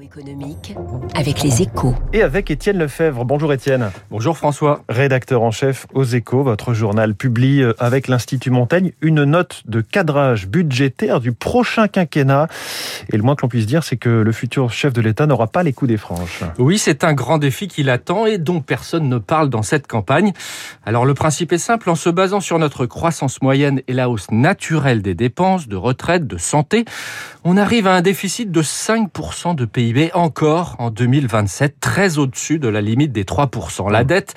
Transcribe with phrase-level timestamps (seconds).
[0.00, 0.74] Économique
[1.14, 1.94] avec les échos.
[2.12, 3.24] Et avec Étienne Lefebvre.
[3.24, 3.90] Bonjour Étienne.
[4.10, 4.82] Bonjour François.
[4.88, 9.80] Rédacteur en chef aux échos, votre journal publie euh, avec l'Institut Montaigne une note de
[9.80, 12.48] cadrage budgétaire du prochain quinquennat.
[13.12, 15.46] Et le moins que l'on puisse dire, c'est que le futur chef de l'État n'aura
[15.46, 16.42] pas les coups des franches.
[16.58, 20.32] Oui, c'est un grand défi qui l'attend et dont personne ne parle dans cette campagne.
[20.86, 24.30] Alors le principe est simple, en se basant sur notre croissance moyenne et la hausse
[24.30, 26.84] naturelle des dépenses, de retraite, de santé,
[27.44, 32.68] on arrive à un déficit de 5% de PIB encore en 2027, très au-dessus de
[32.68, 33.90] la limite des 3%.
[33.90, 34.34] La dette,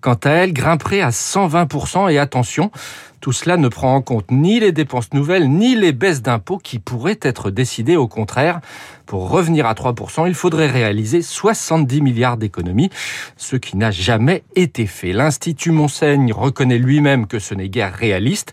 [0.00, 2.72] quant à elle, grimperait à 120% et attention,
[3.20, 6.80] tout cela ne prend en compte ni les dépenses nouvelles, ni les baisses d'impôts qui
[6.80, 7.94] pourraient être décidées.
[7.94, 8.60] Au contraire,
[9.06, 12.90] pour revenir à 3%, il faudrait réaliser 70 milliards d'économies,
[13.36, 15.12] ce qui n'a jamais été fait.
[15.12, 18.52] L'Institut Monseigne reconnaît lui-même que ce n'est guère réaliste.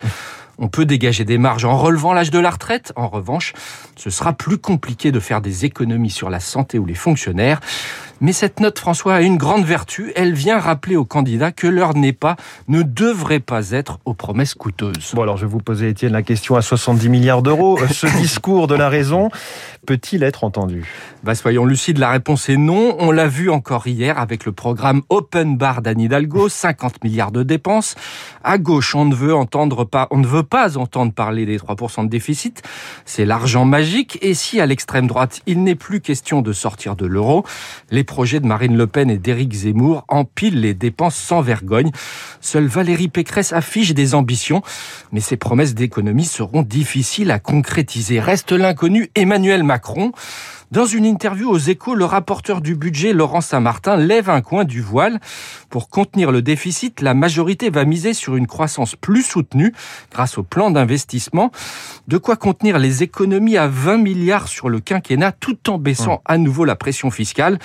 [0.57, 2.93] On peut dégager des marges en relevant l'âge de la retraite.
[2.95, 3.53] En revanche,
[3.95, 7.59] ce sera plus compliqué de faire des économies sur la santé ou les fonctionnaires.
[8.21, 10.11] Mais cette note, François, a une grande vertu.
[10.15, 12.35] Elle vient rappeler aux candidats que l'heure n'est pas,
[12.67, 15.11] ne devrait pas être aux promesses coûteuses.
[15.13, 17.77] Bon, alors je vais vous poser, Étienne, la question à 70 milliards d'euros.
[17.91, 19.29] Ce discours de la raison
[19.85, 20.85] peut-il être entendu?
[21.23, 22.95] Bah, Soyons lucides, la réponse est non.
[22.99, 27.43] On l'a vu encore hier avec le programme Open Bar d'Anne Hidalgo, 50 milliards de
[27.43, 27.95] dépenses.
[28.43, 32.05] À gauche, on ne veut entendre pas, on ne veut pas entendre parler des 3%
[32.05, 32.63] de déficit.
[33.05, 34.17] C'est l'argent magique.
[34.21, 37.45] Et si à l'extrême droite, il n'est plus question de sortir de l'euro,
[37.91, 41.91] les projets de Marine Le Pen et d'Éric Zemmour empilent les dépenses sans vergogne.
[42.39, 44.61] Seule Valérie Pécresse affiche des ambitions,
[45.11, 48.21] mais ses promesses d'économie seront difficiles à concrétiser.
[48.21, 50.13] Reste l'inconnu Emmanuel Macron Macron.
[50.71, 54.81] Dans une interview aux échos, le rapporteur du budget, Laurent Saint-Martin, lève un coin du
[54.81, 55.19] voile.
[55.69, 59.73] Pour contenir le déficit, la majorité va miser sur une croissance plus soutenue
[60.11, 61.51] grâce au plan d'investissement.
[62.07, 66.39] De quoi contenir les économies à 20 milliards sur le quinquennat tout en baissant à
[66.39, 67.59] nouveau la pression fiscale.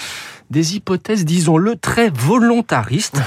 [0.51, 3.21] Des hypothèses, disons-le, très volontaristes.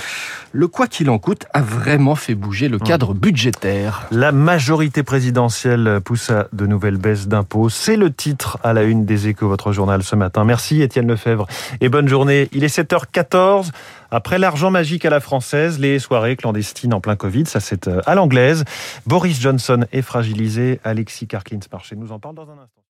[0.56, 4.06] Le quoi qu'il en coûte a vraiment fait bouger le cadre budgétaire.
[4.12, 7.70] La majorité présidentielle pousse à de nouvelles baisses d'impôts.
[7.70, 10.44] C'est le titre à la une des échos, votre journal ce matin.
[10.44, 11.48] Merci Étienne Lefebvre
[11.82, 12.50] et bonne journée.
[12.52, 13.72] Il est 7h14.
[14.12, 18.14] Après l'argent magique à la française, les soirées clandestines en plein Covid, ça c'est à
[18.14, 18.64] l'anglaise.
[19.08, 20.80] Boris Johnson est fragilisé.
[20.84, 22.82] Alexis Karklins-Marché nous en parle dans un instant.